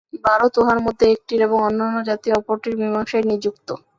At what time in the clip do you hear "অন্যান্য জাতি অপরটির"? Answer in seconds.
1.67-2.75